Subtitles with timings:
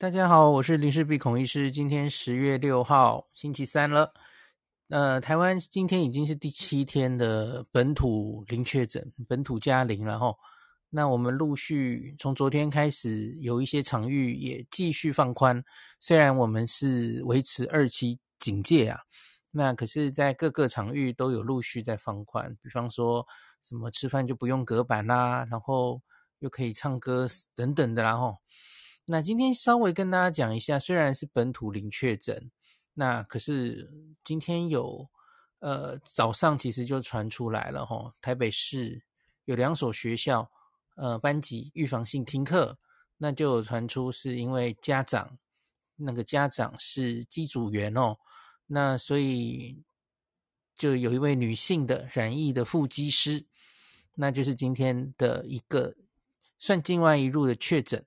[0.00, 1.70] 大家好，我是林氏璧孔医师。
[1.70, 4.10] 今天十月六号，星期三了。
[4.88, 10.34] 呃，台湾今天已经是第七天的本土零确诊，本土加零了齁。
[10.88, 15.62] 那我们陆续从昨天开始，有一些场域也继续放宽。
[16.00, 18.98] 虽然我们是维持二期警戒啊，
[19.50, 22.56] 那可是，在各个场域都有陆续在放宽。
[22.62, 23.22] 比方说
[23.60, 26.00] 什么吃饭就不用隔板啦，然后
[26.38, 28.34] 又可以唱歌等等的啦，然后。
[29.12, 32.48] 那今天稍微跟大家讲一下，虽然是本土零确诊，
[32.94, 33.90] 那可是
[34.22, 35.04] 今天有
[35.58, 39.02] 呃早上其实就传出来了齁，台北市
[39.46, 40.48] 有两所学校
[40.94, 42.78] 呃班级预防性停课，
[43.18, 45.36] 那就传出是因为家长
[45.96, 48.16] 那个家长是机组员哦，
[48.68, 49.82] 那所以
[50.76, 53.44] 就有一位女性的染疫的副机师，
[54.14, 55.96] 那就是今天的一个
[56.60, 58.06] 算境外一入的确诊。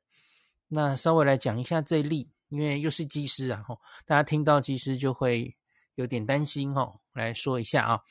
[0.75, 5.55] 那稍微来讲一下这一例，因为又是机师啊，吼，大家听到机师就会
[5.93, 8.01] 有点担心，吼，来说一下啊。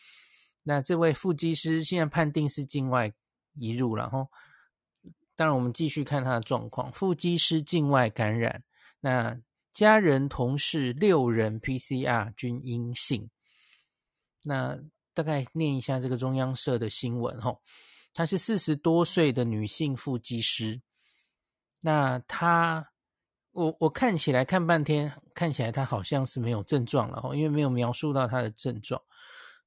[0.63, 3.13] 那这位副机师现在判定是境外
[3.55, 4.29] 移入，然后
[5.35, 6.93] 当然我们继续看他的状况。
[6.93, 8.63] 副机师境外感染，
[9.01, 9.37] 那
[9.73, 13.29] 家人同事六人 PCR 均阴性。
[14.45, 14.79] 那
[15.15, 17.61] 大概念一下这个中央社的新闻，吼，
[18.15, 20.81] 她是四十多岁的女性副机师。
[21.85, 22.93] 那他，
[23.51, 29.03] 我我看起来看半天，看起来他好像是没有症状了哦，因为没有描述到他的症状。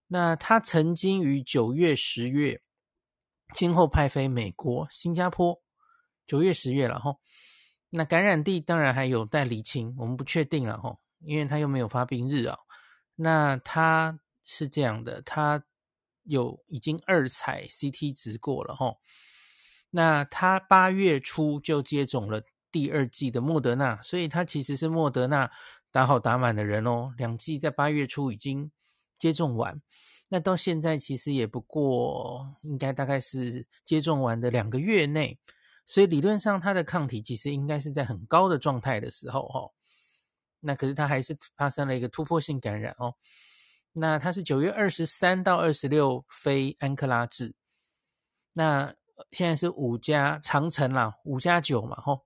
[0.08, 2.62] 那他曾经于九月、十月，
[3.54, 5.62] 先后派飞美国、新加坡，
[6.26, 7.18] 九月、十月了哈。
[7.90, 12.58] 那感染地当然还有待厘清，我们不确定了哈，因为他又没有发病日啊。
[13.16, 15.66] 那他是这样的，他
[16.24, 18.96] 有已经二采 CT 值过了哈。
[19.98, 25.50] 那他八月初就接种了第二剂的莫德纳，所以他其实是莫德纳
[25.90, 27.14] 打好打满的人哦。
[27.18, 28.70] 两剂在八月初已经
[29.18, 29.82] 接种完，
[30.28, 35.40] 那到现在其实也不过应该大概是接种完的两个月内，
[35.86, 39.72] 所以理论上他的抗体其实应该是在很高的状态的时候哦。
[40.60, 43.16] 那可是他还是发生了一个突破性感染哦。
[43.94, 47.56] 那他是九月二十三到二十六飞安克拉治，
[48.52, 48.94] 那。
[49.32, 52.26] 现在是五加长程啦，五加九嘛，吼。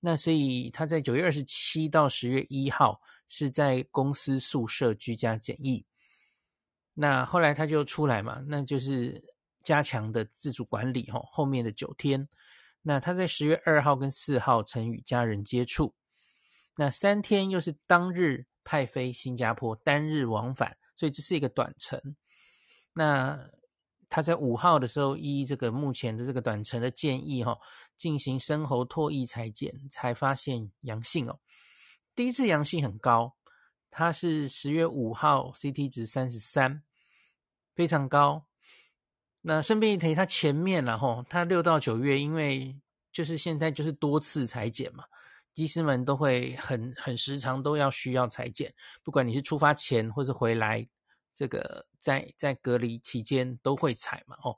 [0.00, 5.84] 那所以他在九月二十七到十月一号是在公司宿舍居家检疫。
[6.94, 9.22] 那后来他就出来嘛，那就是
[9.62, 11.26] 加强的自主管理，吼。
[11.30, 12.28] 后面的九天，
[12.82, 15.94] 那他在十月二号跟四号曾与家人接触，
[16.76, 22.00] 那三天又是当日派飞新加坡，单日往返，所以这是一个短程。
[22.92, 23.50] 那。
[24.08, 27.58] 他在五号的时候，依这个目前的这个短程的建议，哈，
[27.96, 31.40] 进行深喉唾液采检，才发现阳性哦。
[32.14, 33.36] 第一次阳性很高，
[33.90, 36.82] 他是十月五号 CT 值三十三，
[37.74, 38.46] 非常高。
[39.42, 42.80] 那顺便一提，他前面然后他六到九月，因为
[43.12, 45.04] 就是现在就是多次裁剪嘛，
[45.52, 48.72] 技师们都会很很时常都要需要裁剪，
[49.02, 50.88] 不管你是出发前或是回来。
[51.36, 54.56] 这个在在隔离期间都会采嘛，哦，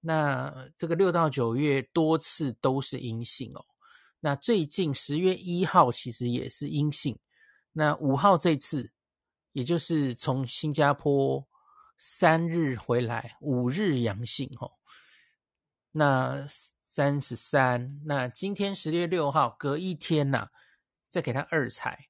[0.00, 3.64] 那这个六到九月多次都是阴性哦，
[4.20, 7.18] 那最近十月一号其实也是阴性，
[7.72, 8.92] 那五号这次
[9.52, 11.48] 也就是从新加坡
[11.96, 14.72] 三日回来，五日阳性哦，
[15.92, 16.46] 那
[16.82, 20.50] 三十三，那今天十月六号隔一天呐，
[21.08, 22.08] 再给他二采，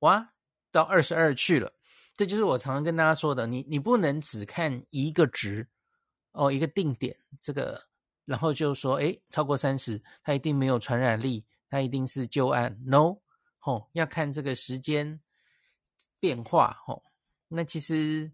[0.00, 0.34] 哇，
[0.70, 1.72] 到二十二去了。
[2.14, 5.66] 这就是我常常跟大家说的，你你不能只看一个值
[6.32, 7.82] 哦，一个定点这个，
[8.24, 12.78] 然后就说，诶，超过三十，它一定没有传染力，它一定是旧案。
[12.84, 13.16] No，
[13.64, 15.20] 哦，要看这个时间
[16.20, 17.02] 变化，哦，
[17.48, 18.30] 那其实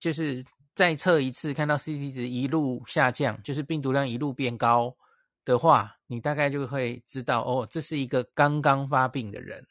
[0.00, 4.96] 就是再测一次，看到 CT 值一路下降，就是病毒量一路变高
[5.44, 9.64] 的话，你大概就会知道，哦，这是一个刚刚发病的人。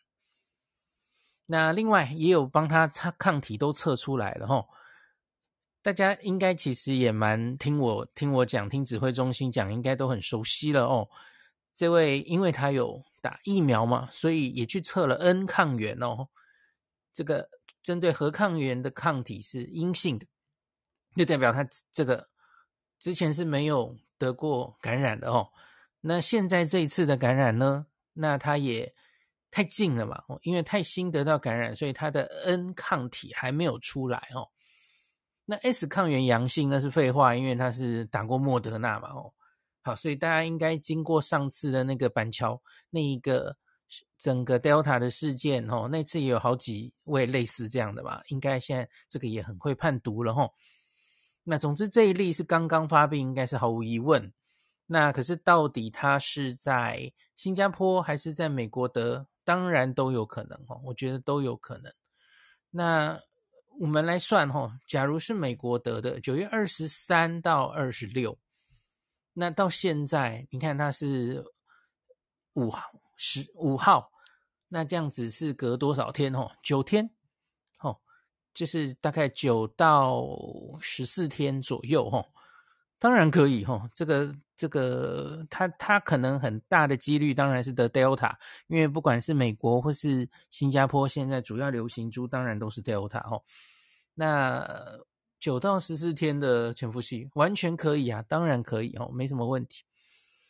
[1.45, 4.65] 那另外也有帮他测抗体都测出来了齁，
[5.81, 11.09] 大家应该其实也蛮听我听我讲，听指挥中心讲，应该都很熟悉了哦。
[11.73, 16.29] 这位因为他有打疫苗嘛，所以也去测了 N 抗原哦。
[17.13, 17.49] 这个
[17.81, 20.25] 针对核抗原的抗体是阴性的，
[21.15, 22.29] 就代表他这个
[22.99, 25.49] 之前是没有得过感染的哦。
[25.99, 28.95] 那现在这一次的感染呢，那他也。
[29.53, 34.49] 太近了嘛，因为太新得到感染，所以他的 N 抗体还没有出来哦。
[35.45, 39.31] 那 S 抗原阳性那是废话，因为他是打过莫德纳嘛哦。
[39.83, 42.59] 好，所以大家应该经过上次的那个板桥
[42.89, 43.55] 那一个
[44.17, 50.51] 整个 Delta 的事件哦，那次也有好几位类似这样的吧，应该现在这个也很会判读了吼。
[51.43, 54.33] 那总之这一例是刚刚发病，应该是毫无疑问。
[54.87, 59.27] 那可是到底他是在新加坡还是在美国得？
[59.43, 61.93] 当然都有可能哦，我觉得都有可能。
[62.69, 63.19] 那
[63.79, 68.37] 我们来算哈，假如是美国得的，九月二十三到二十六，
[69.33, 71.43] 那到现在你看它是
[72.53, 74.11] 五号、十五号，
[74.67, 76.51] 那这样子是隔多少天哦？
[76.63, 77.09] 九天，
[77.79, 77.99] 哦，
[78.53, 80.23] 就是大概九到
[80.81, 82.25] 十四天左右哦。
[83.03, 88.33] 当然可以哈，这个这个，他他可能很大的几率当然是得 Delta，
[88.67, 93.41] 因为不管是美国或是新加坡，现在主要流行株当然都是 Delta 哈。
[94.13, 94.65] 那
[95.37, 99.83] 九到十四天的潜伏期完全可以啊，当然可以哦，没什么问题。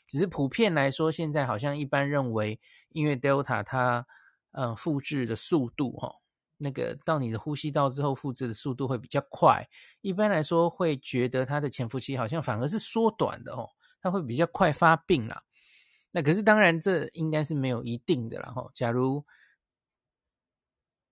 [0.07, 2.59] 只是普遍来说，现在好像一般认为，
[2.89, 4.05] 因为 Delta 它
[4.51, 6.13] 呃复制的速度哈。
[6.63, 9.67] 那个到你的呼吸道之后，复制的速度会比较快。
[9.99, 13.69] 一般来说，会觉得它的潜伏期好像反而是缩短的哦，
[14.01, 15.43] 它会比较快发病啦。
[16.11, 18.71] 那可是当然，这应该是没有一定的啦哈。
[18.73, 19.25] 假如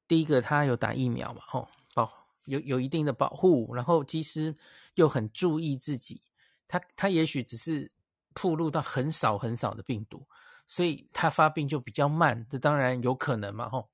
[0.07, 2.09] 第一个他有打疫苗嘛，吼，保
[2.45, 4.55] 有有一定的保护，然后其实
[4.95, 6.21] 又很注意自己，
[6.67, 7.91] 他他也许只是
[8.33, 10.25] 暴露到很少很少的病毒，
[10.65, 12.47] 所以他发病就比较慢。
[12.49, 13.90] 这当然有可能嘛，吼。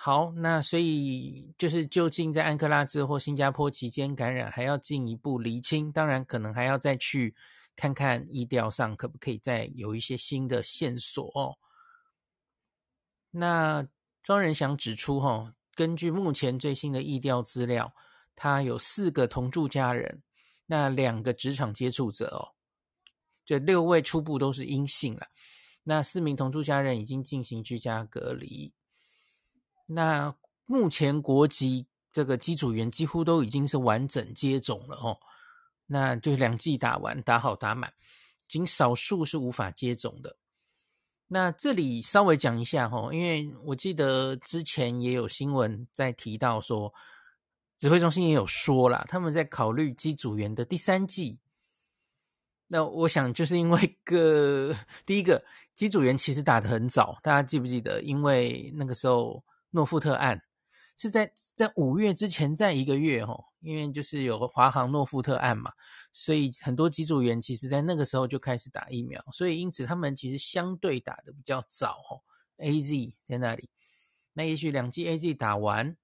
[0.00, 5.90] 好，那所以就是究竟在安克拉治或新加坡期间感染，还要进一步厘清。
[5.90, 7.34] 当然，可能还要再去
[7.74, 11.58] 看看疫调上可不可以再有一些新的线索哦。
[13.32, 13.88] 那
[14.22, 17.92] 庄仁祥指出，哈，根据目前最新的疫调资料，
[18.36, 20.22] 他有四个同住家人，
[20.66, 22.54] 那两个职场接触者哦，
[23.44, 25.26] 这六位初步都是阴性了。
[25.82, 28.72] 那四名同住家人已经进行居家隔离。
[29.90, 30.34] 那
[30.66, 35.18] 目前国籍这个机组员几乎都已经是完整接种了哦，
[35.86, 37.90] 那就两剂打完，打好打满，
[38.46, 40.36] 仅少数是无法接种的。
[41.26, 46.92] 那这里稍微讲一下哦，因为我记得之前也有新闻在提到说，
[47.78, 51.38] 指挥中心也有说啦，他们在考虑机组员的第三剂。
[52.66, 54.76] 那我想就是因为个
[55.06, 55.42] 第一个
[55.74, 58.02] 机组员其实打得很早，大家记不记得？
[58.02, 59.42] 因为那个时候。
[59.70, 60.42] 诺富特案
[60.96, 65.72] 是在在五月之前，在一个月哦，因为就是有个华航诺富特案嘛，
[66.12, 72.18] 所以很多机组员其实在那个时候就开始打疫苗，所以因此他们其实相对打得比较早哦。
[72.56, 73.70] AZ 在那里，
[74.32, 75.96] 那也许两剂 AZ 打完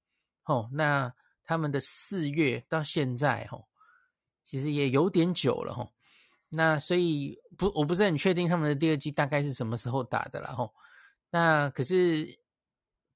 [0.44, 1.12] 哦，那
[1.42, 3.64] 他们的四月到现在哦，
[4.44, 5.90] 其实也有点久了哦。
[6.50, 10.70] 那所以不，我不是很确定他们的第二剂大概是什么时候打的了哦。
[11.30, 12.38] 那可是。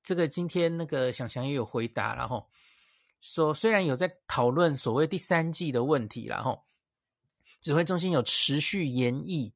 [0.03, 2.49] 这个今天那个想想也有回答，然后
[3.21, 6.65] 说虽然有在讨论所谓第三季的问题，然后
[7.61, 9.53] 指挥中心有持续研议，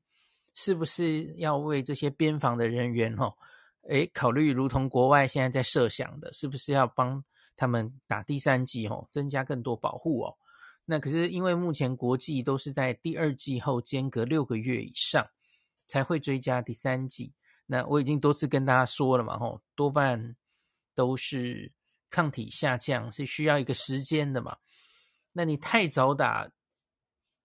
[0.54, 3.34] 是不是要为这些边防的人员哈，
[3.88, 7.24] 诶考虑如同国外现在在设想的，是不是要帮
[7.56, 10.36] 他们打第三季哦，增加更多保护哦？
[10.84, 15.24] 那可是因为目前国际都是在第二季后间隔六个月以上
[15.86, 17.32] 才会追加第三季，
[17.72, 20.36] 那我已经多次跟大家说了嘛，吼，多半。
[20.94, 21.72] 都是
[22.10, 24.58] 抗体下降，是需要一个时间的嘛？
[25.32, 26.52] 那你太早打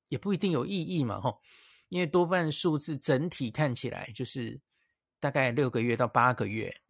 [0.09, 1.39] 也不一定有意义嘛，吼，
[1.87, 4.59] 因为多半数字整体看起来就是
[5.21, 6.81] 大概六个月到八个月，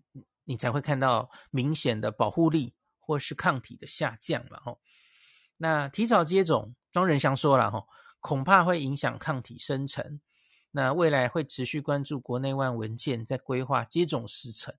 [0.45, 4.81] 你才会看到明显的保护力或是抗体的下降嘛，吼。
[5.57, 7.87] 那提早接种，庄仁祥说了，吼，
[8.19, 10.19] 恐怕会影响抗体生成。
[10.71, 14.73] 那未来会持续关注国内外文件，在规划接种时程。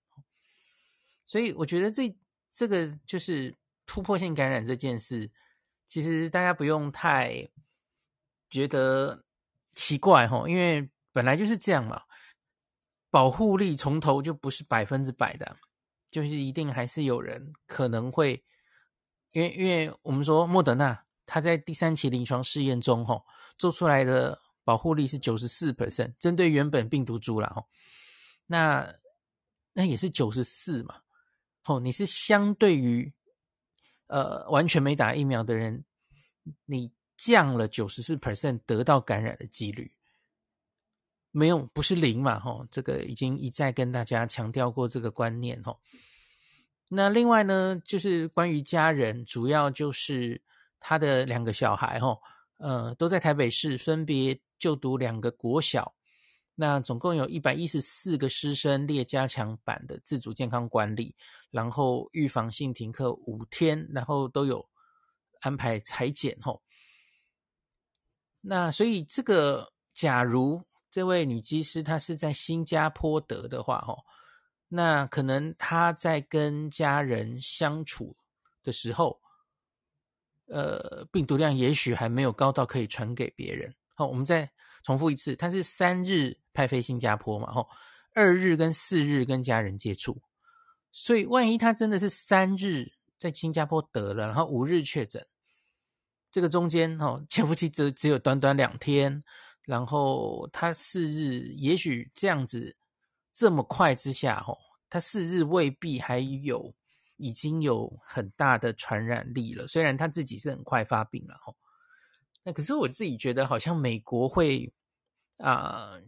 [1.27, 2.17] 所以我觉得这
[2.53, 5.31] 这个就是突破性感染这件事，
[5.87, 7.49] 其实大家不用太
[8.49, 9.25] 觉得
[9.75, 12.03] 奇怪哈，因为本来就是这样嘛。
[13.11, 15.57] 保护力从头就不是百分之百的，
[16.11, 18.45] 就是一定还是有人可能会，
[19.33, 23.25] 因为因为我们说莫德纳它在第三期临床试验中哈
[23.57, 27.65] 做出来的保护力是九十四 percent，针对原本病毒株了哈，
[28.45, 28.95] 那
[29.73, 30.97] 那也是九十四嘛。
[31.65, 33.11] 哦，你是相对于
[34.09, 35.87] 呃完全没打疫苗的人，
[36.67, 39.91] 你降了九十四 percent 得到感染的几率，
[41.31, 42.39] 没有不是零嘛？
[42.39, 45.81] 吼，这个已经一再跟大家强调过这个观念吼。
[46.91, 50.43] 那另外呢，就是关于家人，主要就是
[50.79, 52.21] 他的两个小孩吼，
[52.59, 55.95] 呃，都在台北市分别就读两个国小。
[56.55, 61.15] 那总共有一百一十四个师生列加强版的自主健康管理，
[61.53, 64.69] 然后预防性停课五天，然后都有
[65.41, 66.61] 安排裁剪吼。
[68.41, 70.61] 那所以这个，假如
[70.91, 74.05] 这位女机师她是在新加坡得的话吼，
[74.67, 78.17] 那可能她在跟家人相处
[78.65, 79.21] 的时候。
[80.49, 83.75] 呃，病毒量也许还没有高到可以传给别人。
[83.95, 84.51] 好，我们再
[84.83, 87.69] 重复一次，他是三日派飞新加坡嘛，吼，
[88.15, 90.21] 二日跟四日跟家人接触，
[90.91, 95.27] 所以万一他真的是三日在新加坡得了，然后五日确诊，
[96.33, 99.23] 这个中间哦，潜伏期只只有短短两天，
[99.65, 102.75] 然后他四日，也许这样子
[103.33, 104.57] 这么快之下，吼，
[104.89, 106.75] 他四日未必还有。
[107.19, 111.57] 已经有很大的传染力了，虽然他自己是很快发病了吼，
[112.45, 114.73] 那可是我自己觉得好像美国会
[115.37, 116.03] 啊、呃，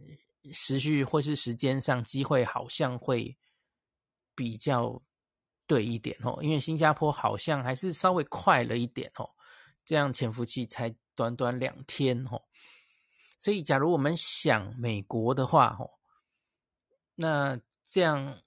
[0.53, 3.37] 时序或是时间上机会好像会
[4.33, 5.01] 比较
[5.67, 9.29] 对一点吼，因为新加坡好像还是稍微快了一点吼，
[9.83, 12.41] 这样潜伏期才短短两天吼，
[13.37, 15.99] 所以假如我们想美国的话吼，
[17.15, 18.41] 那这样。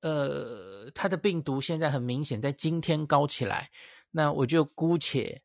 [0.00, 3.68] 呃，它的病毒现在很明显在今天高起来，
[4.10, 5.42] 那我就姑且，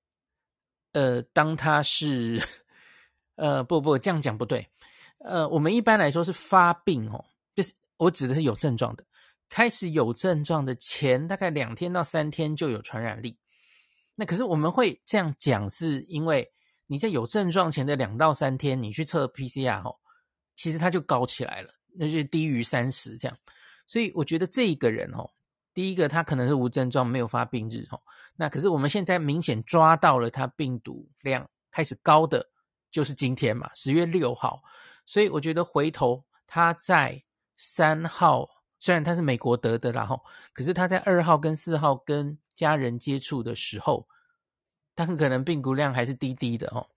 [0.92, 2.42] 呃，当它是，
[3.36, 4.68] 呃，不不，这样讲不对，
[5.20, 9.04] 呃，我们一般来说是发病哦，就是我指的是有症状的，
[9.50, 13.36] 开始有症状的前大概两天到三天就有传染力，
[14.14, 16.48] 那可是我们会这样讲，是因为
[16.86, 19.96] 你在有症状前的两到三天，你去测 PCR 哦，
[20.56, 23.36] 其实它就高起来了，那就低于三十这样。
[23.94, 25.30] 所以我觉得这一个人哦，
[25.72, 28.02] 第一个他可能是无症状，没有发病日哦。
[28.36, 32.44] 那可是我们现在明显抓到了他病毒量开始高的，
[32.90, 34.64] 就是今天嘛，十月六号。
[35.06, 37.24] 所以我觉得回头他在
[37.56, 40.20] 三号，虽然他是美国得的，然后
[40.54, 44.08] 可是他在二号跟四号跟家人接触的时候，
[44.96, 46.90] 他很可能病毒量还是低低的哦。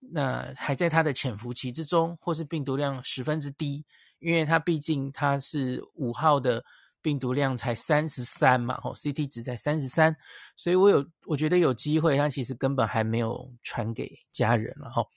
[0.00, 3.84] 那还在他的潜伏期之中，或是病毒量十分之低。
[4.18, 6.64] 因为它毕竟它是五号的
[7.02, 10.16] 病毒量才三十三嘛，吼，CT 值在三十三，
[10.56, 15.08] 所以我有我觉得有机会，它其实根本还没有传给家人了，吼，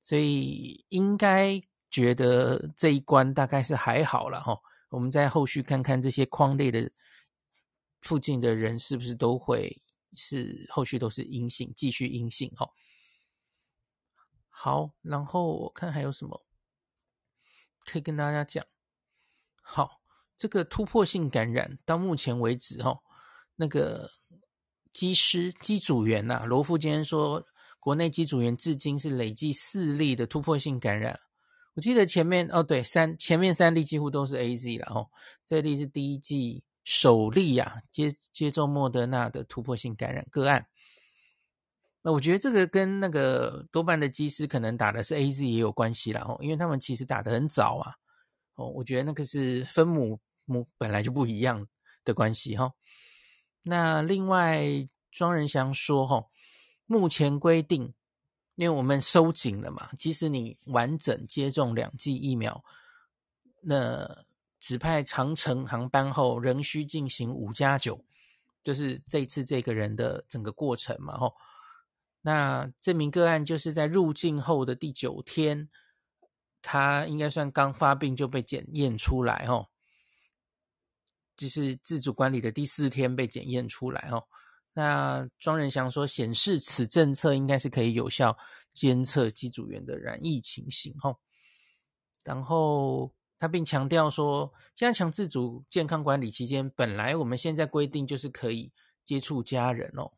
[0.00, 1.60] 所以应该
[1.90, 4.60] 觉得这一关大概是还好了，吼，
[4.90, 6.88] 我们在后续看看这些框内的
[8.02, 9.76] 附近的人是不是都会
[10.14, 12.70] 是后续都是阴性，继续阴性，吼，
[14.48, 16.40] 好，然后我看还有什么。
[17.86, 18.64] 可以跟大家讲，
[19.62, 20.00] 好，
[20.38, 22.98] 这个突破性感染到目前为止，哈，
[23.56, 24.10] 那个
[24.92, 27.44] 机师机组员呐，罗富今天说，
[27.78, 31.18] 国内机组员至今是累计四例的突破性感染。
[31.74, 35.08] 我记得前面哦，对，三前面三例几乎都是 AZ 了，哦，
[35.46, 40.66] 这例是第一季首例呀，接接种莫德纳的突破性感染个案。
[42.02, 47.94] 那我觉得这个跟那个多半的机师可能打的是 AZ 也有关系啦，哦，因为他们其实打得很早啊，
[48.54, 51.66] 哦，我觉得那个是分母母本来就不一样
[52.02, 52.72] 的关系哈。
[53.62, 54.64] 那另外
[55.10, 56.24] 庄人祥说哈，
[56.86, 57.92] 目前规定，
[58.54, 62.64] 因为我们收紧了嘛，即使你完整接种两剂疫苗，
[63.60, 64.24] 那
[64.58, 68.02] 指派长程航班后仍需进行五加九，
[68.64, 71.36] 就是这次这个人的整个过程嘛，吼。
[72.22, 75.68] 那这名个案就是在入境后的第九天，
[76.60, 79.68] 他应该算刚发病就被检验出来哦，
[81.36, 84.24] 就是自主管理的第四天被检验出来哦。
[84.74, 88.36] 那庄仁祥说，显示此政策应该是可以有效
[88.74, 91.16] 监测机组员的染疫情形哦。
[92.22, 98.70] 然后他并强调说，加强自主健康管理期间，本来我们现在规定就是可以
[99.04, 100.12] 接触家人哦。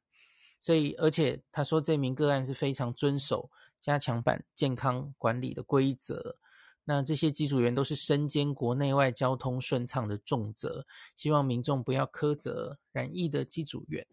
[0.62, 3.50] 所以，而且他说这名个案是非常遵守
[3.80, 6.38] 加强版健康管理的规则。
[6.84, 14.06] 那这些机组员都是身兼国内外交通顺畅的重责，希望民众不要苛责染疫的机组员。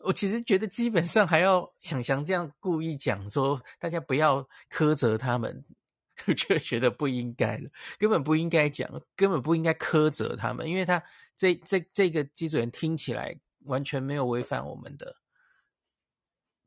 [0.00, 5.64] 我其实觉得基本上还要想想这样故意讲说大家不要苛责他们，
[6.36, 11.02] 就觉得不应该了，根本不应该讲，根本不应该苛责他们，因为他
[11.34, 13.34] 这这这个机组员听起来
[13.64, 15.21] 完全没有违反我们的。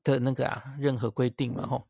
[0.06, 1.88] 的那个啊，任何规定嘛，吼，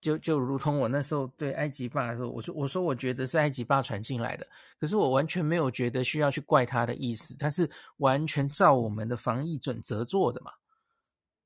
[0.00, 4.48] 就就如同我那时候对埃及爸说，我说我说我觉得是埃及霸传进来的，
[4.80, 10.52] 可是我完全没有觉得需要去怪他的意思，他是完全照我们的防疫准则做的嘛。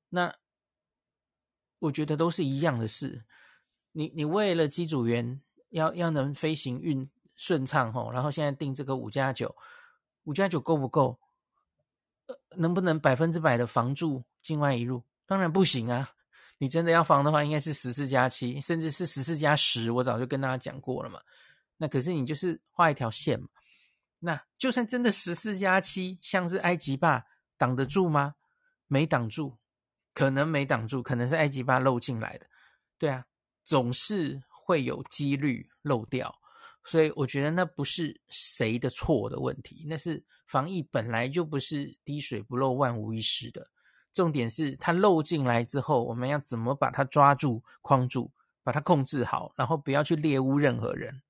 [0.07, 0.33] 那
[1.79, 3.25] 我觉得都是一样的事，
[3.91, 9.53] 你你为了机组员要要能飞行运顺畅吼，然后现在定这个五加九，
[10.23, 11.19] 五加九够不够？
[12.57, 15.01] 能不能百分之百的防住境外一入？
[15.29, 16.09] 当然不行啊！
[16.57, 19.91] 你真的要防的话，应该是十四加七，甚至是十四加十。
[19.91, 21.21] 我早就跟大家讲过了嘛。
[21.77, 23.47] 那可是你就是画一条线嘛。
[24.17, 27.23] 那就算真的十四加七，像是埃及坝
[27.59, 28.33] 挡得住吗？
[28.87, 29.55] 没挡住，
[30.15, 32.47] 可能没挡住，可能是埃及坝漏进来的。
[32.97, 33.23] 对啊，
[33.63, 36.35] 总是会有几率漏掉。
[36.83, 43.69] 所以我觉得那不是谁的错的问题，那是防疫本来就不是滴水不漏、万无一失的。
[44.19, 48.29] 重点是它漏进来之后，我们要怎么把它抓住、框住，
[48.63, 51.21] 把它控制好，然后不要去猎污任何人。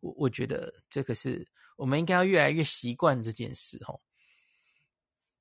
[0.00, 1.46] 我我觉得这个是
[1.76, 4.00] 我们应该要越来越习惯这件事哦。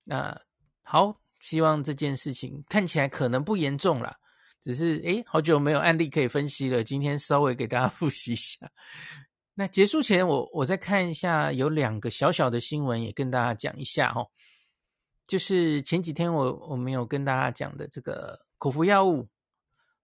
[0.04, 0.40] 那
[0.84, 4.16] 好，希望这件事情看起来可能不严重啦，
[4.62, 8.70] 只是诶，好久没有案例可以分析了，今天稍微给大家 复习一下。
[9.56, 14.24] 那结束前我，我我再看一下，有两个小小的新闻，也跟大家讲一下哈。
[15.28, 19.30] 就是前几天我我们有跟大家讲的这个口服药物，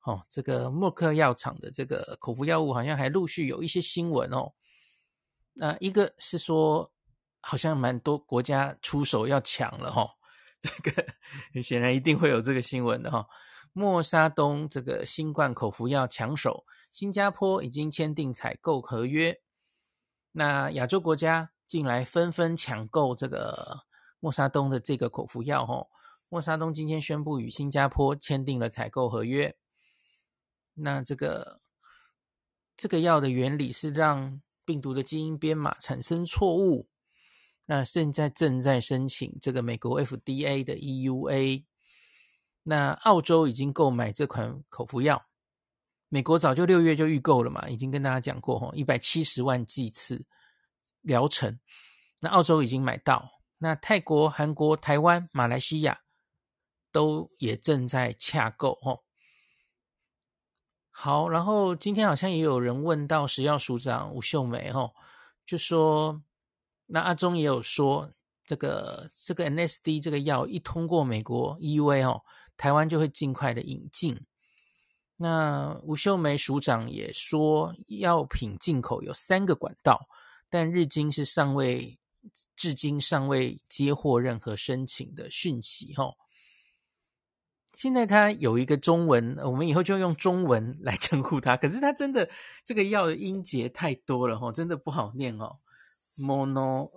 [0.03, 4.53] 哦，这个默克药厂的这个口服药物，好像还陆续有一些新闻哦。
[5.53, 6.91] 那一个是说，
[7.41, 10.07] 好像蛮多国家出手要抢了哈。
[10.61, 13.27] 这个显然一定会有这个新闻的哈。
[13.73, 16.65] 默沙东这个新冠口服药抢手。
[16.91, 19.39] 新加坡已经签订采购合约，
[20.31, 23.81] 那亚洲国家近来纷纷抢购这个
[24.19, 25.65] 莫沙东的这个口服药。
[25.65, 25.89] 吼，
[26.29, 29.55] 莫沙东今天宣布与新加坡签订了采购合约。
[30.73, 31.61] 那这个
[32.75, 36.87] 这个药的原理是让病毒的基因编码产生错误。
[37.65, 41.65] 那现在正在申请这个美国 FDA 的 EUA。
[42.63, 45.25] 那澳洲已经购买这款口服药。
[46.09, 50.25] 美国早就六月就预购了嘛，已经跟大家讲过吼，一百七十万剂次
[51.01, 51.59] 疗程。
[52.19, 56.01] 那澳洲已经买到，那泰国、韩国、台湾、马来西亚
[56.91, 59.01] 都也正在洽购哦。
[60.89, 64.93] 好，然后今天好像也有人问到食药署长吴秀梅吼，
[65.45, 66.23] 就说
[66.87, 68.11] 那阿中也有说，
[68.45, 72.23] 这个这个 NSD 这个药一通过美国 EUA 哦，
[72.57, 74.19] 台湾就会尽快的引进。
[75.17, 80.07] 那吴秀梅署长也说，药品进口有三个管道，
[80.49, 81.99] 但日经是尚未，
[82.55, 85.93] 至今尚未接获任何申请的讯息。
[85.95, 86.13] 哈，
[87.73, 91.57] 现在他有一个中文，我们以后就用中文来称呼他。
[91.57, 92.29] 可是他真的
[92.63, 95.57] 这个药的音节太多了，哈，真的不好念哦。
[96.17, 96.91] Mono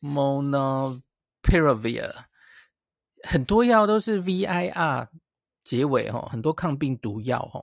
[0.00, 2.14] Monopiravir，
[3.24, 5.08] 很多药都是 VIR。
[5.64, 7.62] 结尾哈，很多抗病毒药哈，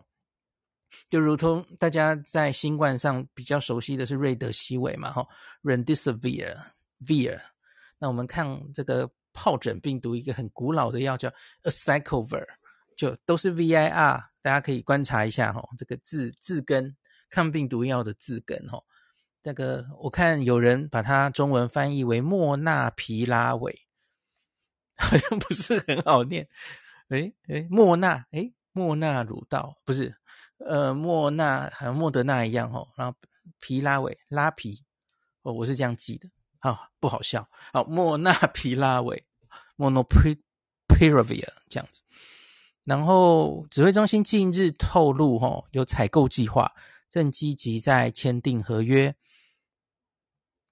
[1.10, 5.28] 就如同大家在新冠上比较熟悉的是瑞德西韦嘛哈
[5.64, 6.56] ，Remdesivir
[7.00, 7.42] Vir。
[7.98, 11.32] 那我们看这个疱疹病毒一个很古老的药叫
[11.64, 12.46] Acyclovir，
[12.96, 16.96] 就都是 VIR，大家可以观察一下哈，这个字字根
[17.30, 18.82] 抗病毒药的字根哈。
[19.42, 23.88] 这个我看有人把它中文翻译为莫纳皮拉韦，
[24.98, 26.48] 好像不是很好念。
[27.10, 30.16] 诶诶，莫纳诶，莫纳乳道不是，
[30.58, 32.88] 呃，莫纳好像莫德纳一样哦。
[32.96, 33.16] 然后
[33.60, 34.84] 皮拉韦拉皮
[35.44, 36.28] 哦，我是这样记的，
[36.72, 37.48] 啊、不好笑。
[37.72, 39.24] 好，莫纳皮拉韦
[39.78, 42.02] Monopiravir 这样子。
[42.84, 46.72] 然后指挥中心近日透露，哈，有采购计划，
[47.10, 49.14] 正积极在签订合约。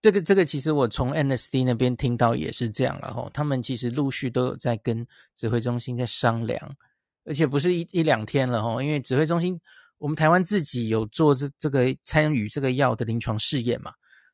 [0.01, 6.75] 这个这个其实我从 NSD 那边听到也是这样了哈，他们其实陆续都有在跟指挥中心在商量，
[7.23, 9.60] 而且不是一一两天了哈，因为指挥中心
[9.97, 13.93] 我们台湾自己有做这这个参与这个药的临床试验嘛，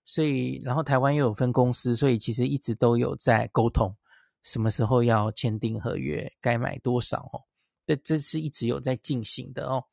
[0.09, 3.95] 所以然后台湾又有分公司，所以其实一直都有在沟通，
[4.41, 7.45] 什么时候要签订合约，该买多少哦，
[7.85, 9.83] 这这是一直有在进行的哦。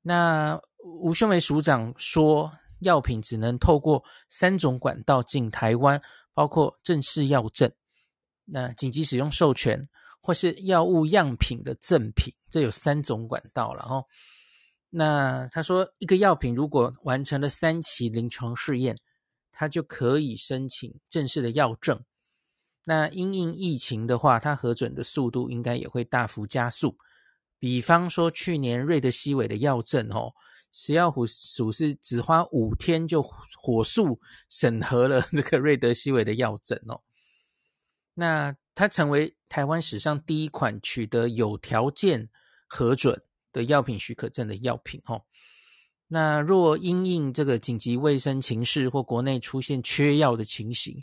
[0.00, 2.50] 那吴秀梅署长说。
[2.80, 5.98] 药品只能透过三种管道进台湾，
[6.34, 7.72] 包括正式药证、
[8.44, 9.88] 那紧急使用授权
[10.20, 14.04] 或是药物样品的赠品，这有三种管道了哦。
[14.90, 18.96] 那他说，一个药品如果完成了三期临床试验，
[19.52, 22.02] 他就可以申请正式的药证。
[22.84, 26.96] 那因应疫情的话，它核准的速度应该也会大幅加速。
[27.58, 30.34] 比方说，去年瑞德西韦的药证哦。
[30.72, 34.20] 食药署是只花五天就火速
[34.50, 37.00] 审核了这个瑞德西韦的药证哦，
[38.12, 42.28] 那它成为台湾史上第一款取得有条件
[42.66, 43.22] 核准
[43.56, 45.22] 的药品许可证的药品哦。
[46.08, 51.02] 那若因应这个紧急卫生情势或国内出现缺药的情形，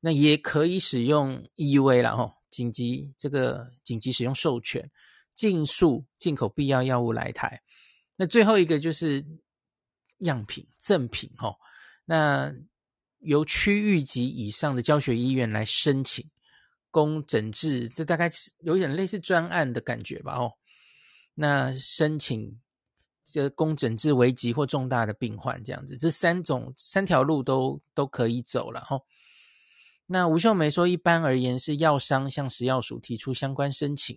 [0.00, 4.90] 那也可以使用 EUA 啦吼，紧急这个紧急使用授权，
[5.34, 7.60] 尽速进口必要药物来台。
[8.16, 9.22] 那最后一个就是
[10.18, 11.56] 样品赠品吼，
[12.06, 12.54] 那
[13.18, 16.24] 由区域级以上的教学医院来申请
[16.90, 20.52] 供诊治，这大概有点类似专案的感觉吧吼。
[21.34, 22.60] 那申请。
[23.26, 29.00] 这供诊治危急或重大的病患，这样子，这三种三条路都都可以走了哈。
[30.06, 34.16] 那吴秀梅说，一般而言是药商向食药署提出相关申请。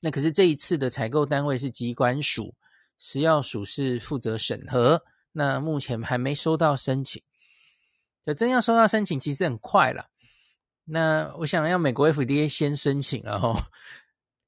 [0.00, 2.56] 那可是这一次的采购单位是疾管署，
[2.98, 5.04] 食药署是负责审核。
[5.32, 7.22] 那目前还没收到申请，
[8.24, 10.08] 可真要收到申请，其实很快了。
[10.86, 13.68] 那我想要美国 FDA 先申请了哈，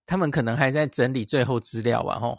[0.09, 2.39] 他们可能还在整理最后资料吧吼。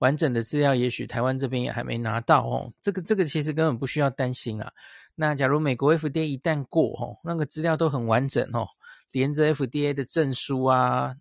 [0.00, 2.70] 完整的资料，也许台湾这边也还没拿到哦。
[2.82, 4.70] 这个这个其实根本不需要担心啊。
[5.14, 8.68] 那假如美国 FDA 一旦过哦，那个资料都很完整哦，
[9.12, 11.16] 连着 FDA 的证书啊，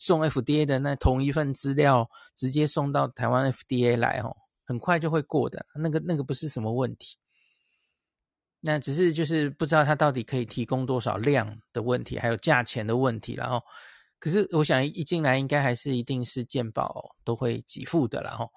[0.00, 5.64] 送 FDA 的那同一份资料，直接送到台湾 FDA 来哦，很快就会过的。
[5.76, 7.16] 那个那个不是什么问题。
[8.58, 13.62] 那只是就是不知道它到底可以提供多少量的问题，还有价钱的问题，然后。
[14.18, 18.48] 可是我想一进来应该还是一定是健保都会给付的啦齁，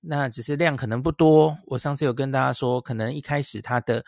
[0.00, 1.56] 那只是量可能不多。
[1.66, 4.04] 我上次有跟大家说，可能一开始它的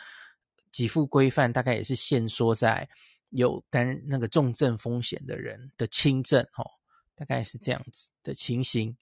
[0.73, 2.89] 给付规范大概也是限缩在
[3.31, 6.65] 有担那个重症风险的人的轻症齁，
[7.15, 8.97] 大概是这样子的情形。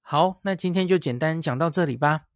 [0.00, 2.29] 好，那今天就简单讲到这里吧。